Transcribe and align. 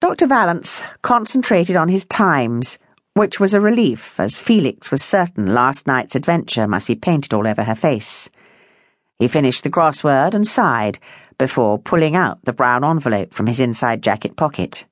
Dr. 0.00 0.28
Vallance 0.28 0.80
concentrated 1.02 1.74
on 1.74 1.88
his 1.88 2.04
Times, 2.04 2.78
which 3.14 3.40
was 3.40 3.52
a 3.52 3.60
relief, 3.60 4.20
as 4.20 4.38
Felix 4.38 4.92
was 4.92 5.02
certain 5.02 5.52
last 5.52 5.88
night's 5.88 6.14
adventure 6.14 6.68
must 6.68 6.86
be 6.86 6.94
painted 6.94 7.34
all 7.34 7.48
over 7.48 7.64
her 7.64 7.74
face. 7.74 8.30
He 9.18 9.26
finished 9.26 9.64
the 9.64 9.70
crossword 9.70 10.34
and 10.34 10.46
sighed 10.46 11.00
before 11.36 11.80
pulling 11.80 12.14
out 12.14 12.38
the 12.44 12.52
brown 12.52 12.84
envelope 12.84 13.34
from 13.34 13.48
his 13.48 13.58
inside 13.58 14.00
jacket 14.00 14.36
pocket. 14.36 14.84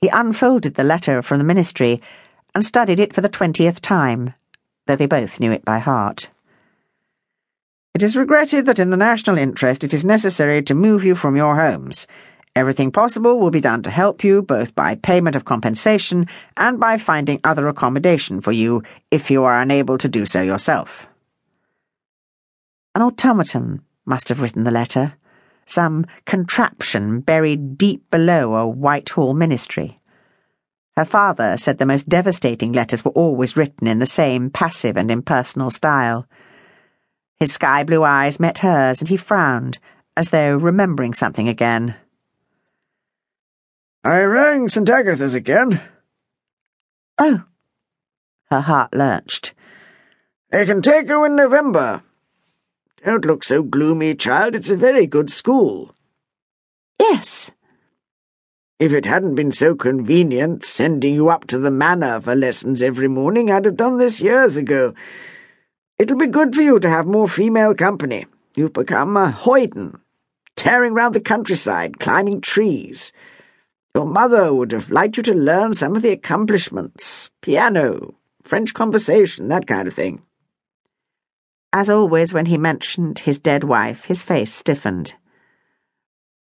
He 0.00 0.06
unfolded 0.08 0.76
the 0.76 0.84
letter 0.84 1.20
from 1.20 1.38
the 1.38 1.44
ministry 1.44 2.00
and 2.54 2.64
studied 2.64 3.00
it 3.00 3.12
for 3.12 3.20
the 3.20 3.28
twentieth 3.28 3.80
time, 3.80 4.32
though 4.86 4.94
they 4.94 5.06
both 5.06 5.40
knew 5.40 5.50
it 5.50 5.64
by 5.64 5.80
heart. 5.80 6.28
It 7.94 8.02
is 8.04 8.16
regretted 8.16 8.66
that 8.66 8.78
in 8.78 8.90
the 8.90 8.96
national 8.96 9.38
interest 9.38 9.82
it 9.82 9.92
is 9.92 10.04
necessary 10.04 10.62
to 10.62 10.74
move 10.74 11.04
you 11.04 11.16
from 11.16 11.36
your 11.36 11.56
homes. 11.56 12.06
Everything 12.56 12.92
possible 12.92 13.40
will 13.40 13.50
be 13.50 13.60
done 13.60 13.82
to 13.82 13.90
help 13.90 14.22
you, 14.22 14.40
both 14.40 14.74
by 14.74 14.94
payment 14.94 15.34
of 15.34 15.44
compensation 15.44 16.28
and 16.56 16.78
by 16.78 16.98
finding 16.98 17.40
other 17.42 17.66
accommodation 17.66 18.40
for 18.40 18.52
you 18.52 18.82
if 19.10 19.30
you 19.30 19.42
are 19.42 19.60
unable 19.60 19.98
to 19.98 20.08
do 20.08 20.24
so 20.24 20.40
yourself. 20.40 21.08
An 22.94 23.02
automaton 23.02 23.82
must 24.06 24.28
have 24.28 24.38
written 24.38 24.62
the 24.62 24.70
letter, 24.70 25.14
some 25.66 26.06
contraption 26.26 27.20
buried 27.20 27.76
deep 27.76 28.08
below 28.10 28.54
a 28.54 28.68
Whitehall 28.68 29.34
ministry. 29.34 29.98
Her 30.96 31.04
father 31.04 31.56
said 31.56 31.78
the 31.78 31.86
most 31.86 32.08
devastating 32.08 32.72
letters 32.72 33.04
were 33.04 33.10
always 33.12 33.56
written 33.56 33.88
in 33.88 33.98
the 33.98 34.06
same 34.06 34.48
passive 34.48 34.96
and 34.96 35.10
impersonal 35.10 35.70
style. 35.70 36.28
His 37.36 37.52
sky 37.52 37.82
blue 37.82 38.04
eyes 38.04 38.38
met 38.38 38.58
hers, 38.58 39.00
and 39.00 39.08
he 39.08 39.16
frowned, 39.16 39.78
as 40.16 40.30
though 40.30 40.54
remembering 40.54 41.14
something 41.14 41.48
again. 41.48 41.96
I 44.04 44.20
rang 44.20 44.68
St. 44.68 44.88
Agatha's 44.90 45.34
again. 45.34 45.80
Oh. 47.18 47.44
Her 48.50 48.60
heart 48.60 48.92
lurched. 48.94 49.54
They 50.50 50.66
can 50.66 50.82
take 50.82 51.08
you 51.08 51.24
in 51.24 51.36
November. 51.36 52.02
Don't 53.02 53.24
look 53.24 53.42
so 53.42 53.62
gloomy, 53.62 54.14
child. 54.14 54.54
It's 54.54 54.68
a 54.68 54.76
very 54.76 55.06
good 55.06 55.30
school. 55.30 55.94
Yes. 57.00 57.50
If 58.78 58.92
it 58.92 59.06
hadn't 59.06 59.36
been 59.36 59.52
so 59.52 59.74
convenient 59.74 60.66
sending 60.66 61.14
you 61.14 61.30
up 61.30 61.46
to 61.46 61.58
the 61.58 61.70
manor 61.70 62.20
for 62.20 62.34
lessons 62.34 62.82
every 62.82 63.08
morning, 63.08 63.50
I'd 63.50 63.64
have 63.64 63.76
done 63.76 63.96
this 63.96 64.20
years 64.20 64.58
ago. 64.58 64.92
It'll 65.98 66.18
be 66.18 66.26
good 66.26 66.54
for 66.54 66.60
you 66.60 66.78
to 66.78 66.90
have 66.90 67.06
more 67.06 67.28
female 67.28 67.74
company. 67.74 68.26
You've 68.54 68.74
become 68.74 69.16
a 69.16 69.32
hoyden, 69.32 69.98
tearing 70.56 70.92
round 70.92 71.14
the 71.14 71.20
countryside, 71.20 71.98
climbing 71.98 72.42
trees. 72.42 73.10
Your 73.94 74.06
mother 74.06 74.52
would 74.52 74.72
have 74.72 74.90
liked 74.90 75.16
you 75.16 75.22
to 75.22 75.34
learn 75.34 75.72
some 75.72 75.94
of 75.94 76.02
the 76.02 76.10
accomplishments 76.10 77.30
piano, 77.40 78.14
French 78.42 78.74
conversation, 78.74 79.48
that 79.48 79.68
kind 79.68 79.86
of 79.86 79.94
thing. 79.94 80.22
As 81.72 81.88
always, 81.88 82.34
when 82.34 82.46
he 82.46 82.58
mentioned 82.58 83.20
his 83.20 83.38
dead 83.38 83.64
wife, 83.64 84.04
his 84.04 84.22
face 84.22 84.52
stiffened. 84.52 85.14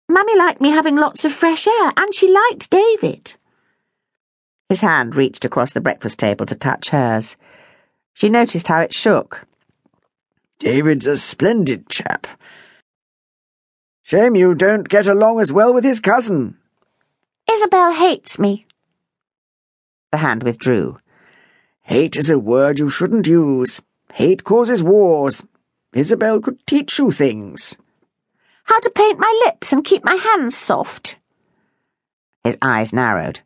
Mummy 0.09 0.37
liked 0.37 0.61
me 0.61 0.71
having 0.71 0.97
lots 0.97 1.25
of 1.25 1.33
fresh 1.33 1.67
air, 1.67 1.93
and 1.97 2.15
she 2.15 2.29
liked 2.33 2.71
David. 2.71 3.35
His 4.69 4.81
hand 4.81 5.15
reached 5.15 5.45
across 5.45 5.73
the 5.73 5.81
breakfast 5.81 6.19
table 6.19 6.47
to 6.47 6.55
touch 6.55 6.91
hers. 6.91 7.37
She 8.15 8.29
noticed 8.29 8.67
how 8.67 8.81
it 8.81 8.95
shook. 8.95 9.47
David's 10.59 11.07
a 11.07 11.17
splendid 11.17 11.89
chap. 11.89 12.27
Shame 14.03 14.35
you 14.35 14.55
don't 14.55 14.89
get 14.89 15.07
along 15.07 15.41
as 15.41 15.53
well 15.53 15.73
with 15.73 15.85
his 15.85 16.01
cousin. 16.01 16.57
Isabel 17.51 17.93
hates 17.93 18.39
me. 18.39 18.67
The 20.13 20.19
hand 20.19 20.43
withdrew. 20.43 20.99
Hate 21.83 22.17
is 22.17 22.29
a 22.29 22.39
word 22.39 22.79
you 22.79 22.91
shouldn't 22.91 23.27
use. 23.27 23.81
Hate 24.13 24.45
causes 24.45 24.83
wars. 24.83 25.43
Isabel 25.95 26.41
could 26.41 26.67
teach 26.67 26.99
you 26.99 27.11
things. 27.11 27.77
How 28.65 28.79
to 28.81 28.91
paint 28.91 29.19
my 29.19 29.43
lips 29.47 29.73
and 29.73 29.85
keep 29.85 30.05
my 30.05 30.17
hands 30.17 30.57
soft. 30.57 31.17
His 32.45 32.59
eyes 32.61 32.93
narrowed. 32.93 33.41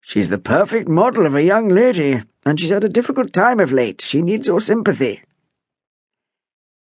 She's 0.00 0.28
the 0.28 0.38
perfect 0.38 0.88
model 0.88 1.24
of 1.24 1.34
a 1.34 1.42
young 1.42 1.68
lady, 1.68 2.22
and 2.44 2.58
she's 2.58 2.70
had 2.70 2.84
a 2.84 2.88
difficult 2.88 3.32
time 3.32 3.60
of 3.60 3.72
late. 3.72 4.00
She 4.00 4.22
needs 4.22 4.48
your 4.48 4.60
sympathy. 4.60 5.22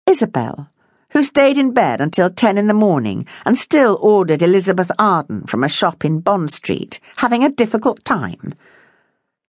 Isabel, 0.06 0.70
who 1.12 1.24
stayed 1.24 1.58
in 1.58 1.74
bed 1.74 2.02
until 2.02 2.30
ten 2.30 2.58
in 2.58 2.68
the 2.68 2.74
morning 2.74 3.26
and 3.46 3.58
still 3.58 3.98
ordered 4.02 4.42
Elizabeth 4.42 4.92
Arden 5.00 5.46
from 5.46 5.64
a 5.64 5.70
shop 5.70 6.06
in 6.06 6.20
Bond 6.20 6.52
Street, 6.52 7.00
having 7.18 7.44
a 7.44 7.50
difficult 7.50 8.04
time. 8.06 8.54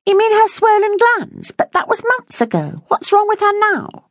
You 0.06 0.16
mean 0.16 0.32
her 0.32 0.48
swollen 0.48 0.96
glands? 0.96 1.50
But 1.50 1.72
that 1.72 1.88
was 1.88 2.02
months 2.18 2.40
ago. 2.40 2.82
What's 2.88 3.12
wrong 3.12 3.28
with 3.28 3.40
her 3.40 3.58
now? 3.72 4.06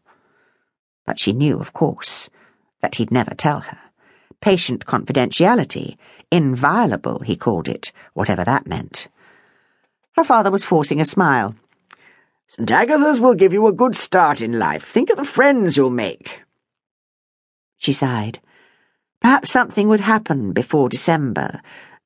But 1.06 1.20
she 1.20 1.34
knew, 1.34 1.60
of 1.60 1.74
course, 1.74 2.30
that 2.82 2.96
he'd 2.96 3.12
never 3.12 3.34
tell 3.34 3.62
her. 3.62 3.80
Patient 4.42 4.86
confidentiality, 4.86 5.98
inviolable, 6.32 7.20
he 7.20 7.36
called 7.36 7.68
it, 7.68 7.92
whatever 8.14 8.44
that 8.44 8.68
meant. 8.68 9.08
Her 10.16 10.24
father 10.24 10.52
was 10.52 10.64
forcing 10.64 11.02
a 11.02 11.06
smile. 11.06 11.56
St. 12.48 12.70
Agatha's 12.72 13.20
will 13.20 13.34
give 13.34 13.54
you 13.54 13.68
a 13.68 13.74
good 13.74 13.96
start 13.96 14.42
in 14.42 14.60
life. 14.60 14.84
Think 14.84 15.10
of 15.10 15.18
the 15.18 15.26
friends 15.26 15.76
you'll 15.76 15.90
make. 15.90 16.42
She 17.80 17.94
sighed. 17.94 18.40
Perhaps 19.22 19.50
something 19.50 19.88
would 19.88 20.02
happen 20.02 20.54
before 20.54 20.90
December. 20.90 21.62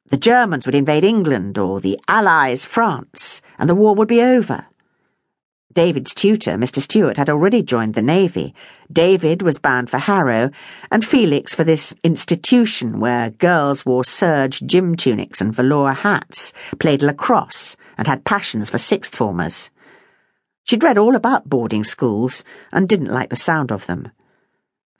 The 0.09 0.17
Germans 0.17 0.65
would 0.65 0.75
invade 0.75 1.03
England, 1.03 1.57
or 1.57 1.81
the 1.81 1.99
Allies 2.07 2.63
France, 2.63 3.41
and 3.57 3.69
the 3.69 3.75
war 3.75 3.95
would 3.95 4.07
be 4.07 4.21
over. 4.21 4.67
David's 5.73 6.13
tutor, 6.13 6.51
Mr. 6.51 6.79
Stewart, 6.79 7.17
had 7.17 7.31
already 7.31 7.63
joined 7.63 7.95
the 7.95 8.01
Navy. 8.03 8.53
David 8.91 9.41
was 9.41 9.57
bound 9.57 9.89
for 9.89 9.97
Harrow, 9.97 10.51
and 10.91 11.03
Felix 11.03 11.55
for 11.55 11.63
this 11.63 11.91
institution 12.03 12.99
where 12.99 13.31
girls 13.31 13.83
wore 13.83 14.05
serge 14.05 14.61
gym 14.67 14.95
tunics 14.95 15.41
and 15.41 15.53
velour 15.53 15.93
hats, 15.93 16.53
played 16.77 17.01
lacrosse, 17.01 17.75
and 17.97 18.05
had 18.05 18.25
passions 18.25 18.69
for 18.69 18.77
sixth 18.77 19.15
formers. 19.15 19.71
She'd 20.65 20.83
read 20.83 20.99
all 20.99 21.15
about 21.15 21.49
boarding 21.49 21.83
schools 21.83 22.43
and 22.71 22.87
didn't 22.87 23.11
like 23.11 23.31
the 23.31 23.35
sound 23.35 23.71
of 23.71 23.87
them. 23.87 24.11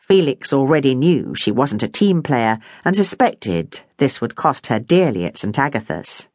Felix 0.07 0.51
already 0.51 0.95
knew 0.95 1.33
she 1.33 1.49
wasn't 1.49 1.81
a 1.81 1.87
team 1.87 2.21
player 2.21 2.59
and 2.83 2.93
suspected 2.93 3.79
this 3.97 4.19
would 4.19 4.35
cost 4.35 4.67
her 4.67 4.77
dearly 4.77 5.23
at 5.23 5.37
St. 5.37 5.57
Agatha's. 5.57 6.27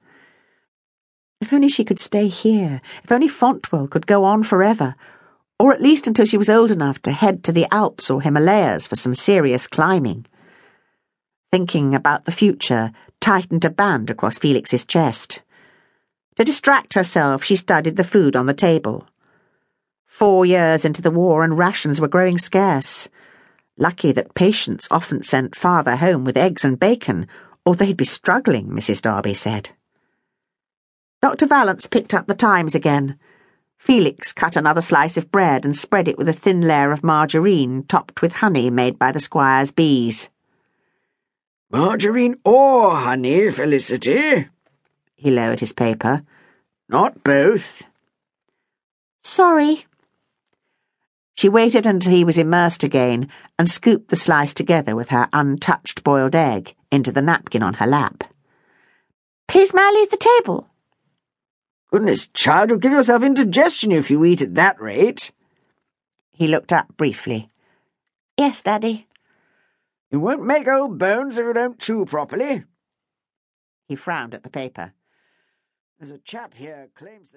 If 1.42 1.52
only 1.52 1.68
she 1.68 1.84
could 1.84 1.98
stay 1.98 2.28
here. 2.28 2.80
If 3.04 3.12
only 3.12 3.28
Fontwell 3.28 3.90
could 3.90 4.06
go 4.06 4.24
on 4.24 4.42
forever. 4.42 4.94
Or 5.60 5.74
at 5.74 5.82
least 5.82 6.06
until 6.06 6.24
she 6.24 6.38
was 6.38 6.48
old 6.48 6.70
enough 6.70 7.02
to 7.02 7.12
head 7.12 7.44
to 7.44 7.52
the 7.52 7.66
Alps 7.70 8.10
or 8.10 8.22
Himalayas 8.22 8.88
for 8.88 8.96
some 8.96 9.12
serious 9.12 9.66
climbing. 9.66 10.24
Thinking 11.52 11.94
about 11.94 12.24
the 12.24 12.32
future 12.32 12.90
tightened 13.20 13.66
a 13.66 13.70
band 13.70 14.08
across 14.08 14.38
Felix's 14.38 14.86
chest. 14.86 15.42
To 16.36 16.44
distract 16.44 16.94
herself, 16.94 17.44
she 17.44 17.54
studied 17.54 17.96
the 17.96 18.02
food 18.02 18.34
on 18.34 18.46
the 18.46 18.54
table. 18.54 19.06
Four 20.06 20.46
years 20.46 20.86
into 20.86 21.02
the 21.02 21.10
war, 21.10 21.44
and 21.44 21.58
rations 21.58 22.00
were 22.00 22.08
growing 22.08 22.38
scarce. 22.38 23.10
Lucky 23.78 24.10
that 24.12 24.34
patients 24.34 24.88
often 24.90 25.22
sent 25.22 25.54
father 25.54 25.96
home 25.96 26.24
with 26.24 26.36
eggs 26.36 26.64
and 26.64 26.80
bacon, 26.80 27.28
or 27.64 27.76
they'd 27.76 27.96
be 27.96 28.04
struggling, 28.04 28.68
Mrs. 28.68 29.00
Darby 29.00 29.34
said. 29.34 29.70
Dr. 31.22 31.46
Vallance 31.46 31.86
picked 31.86 32.12
up 32.12 32.26
the 32.26 32.34
Times 32.34 32.74
again. 32.74 33.18
Felix 33.78 34.32
cut 34.32 34.56
another 34.56 34.80
slice 34.80 35.16
of 35.16 35.30
bread 35.30 35.64
and 35.64 35.76
spread 35.76 36.08
it 36.08 36.18
with 36.18 36.28
a 36.28 36.32
thin 36.32 36.62
layer 36.62 36.90
of 36.90 37.04
margarine 37.04 37.84
topped 37.84 38.20
with 38.20 38.32
honey 38.32 38.68
made 38.68 38.98
by 38.98 39.12
the 39.12 39.20
squire's 39.20 39.70
bees. 39.70 40.28
Margarine 41.70 42.36
or 42.44 42.96
honey, 42.96 43.50
Felicity? 43.50 44.48
He 45.14 45.30
lowered 45.30 45.60
his 45.60 45.72
paper. 45.72 46.22
Not 46.88 47.22
both. 47.22 47.84
Sorry. 49.22 49.86
She 51.38 51.48
waited 51.48 51.86
until 51.86 52.10
he 52.10 52.24
was 52.24 52.36
immersed 52.36 52.82
again 52.82 53.28
and 53.60 53.70
scooped 53.70 54.08
the 54.08 54.16
slice 54.16 54.52
together 54.52 54.96
with 54.96 55.10
her 55.10 55.28
untouched 55.32 56.02
boiled 56.02 56.34
egg 56.34 56.74
into 56.90 57.12
the 57.12 57.22
napkin 57.22 57.62
on 57.62 57.74
her 57.74 57.86
lap. 57.86 58.24
Please 59.46 59.72
may 59.72 59.82
I 59.82 59.92
leave 59.94 60.10
the 60.10 60.16
table? 60.16 60.68
Goodness, 61.92 62.26
child, 62.26 62.70
you'll 62.70 62.80
give 62.80 62.90
yourself 62.90 63.22
indigestion 63.22 63.92
if 63.92 64.10
you 64.10 64.24
eat 64.24 64.42
at 64.42 64.56
that 64.56 64.80
rate. 64.80 65.30
He 66.32 66.48
looked 66.48 66.72
up 66.72 66.96
briefly. 66.96 67.48
Yes, 68.36 68.60
Daddy. 68.60 69.06
You 70.10 70.18
won't 70.18 70.44
make 70.44 70.66
old 70.66 70.98
bones 70.98 71.38
if 71.38 71.46
you 71.46 71.52
don't 71.52 71.78
chew 71.78 72.04
properly. 72.04 72.64
He 73.86 73.94
frowned 73.94 74.34
at 74.34 74.42
the 74.42 74.50
paper. 74.50 74.92
There's 76.00 76.10
a 76.10 76.18
chap 76.18 76.54
here 76.54 76.88
claims 76.96 77.30
that. 77.30 77.36